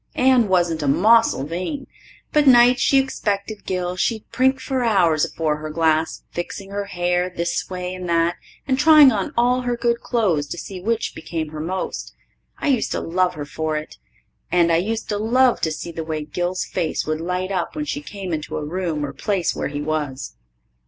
[0.15, 1.85] Anne wasn't a mossel vain,
[2.33, 7.29] but nights she expected Gil she'd prink for hours afore her glass, fixing her hair
[7.29, 8.35] this way and that,
[8.67, 12.15] and trying on all her good clothes to see which become her most.
[12.57, 13.97] I used to love her for it.
[14.51, 17.85] And I used to love to see the way Gil's face would light up when
[17.85, 20.33] she came into a room or place where he was.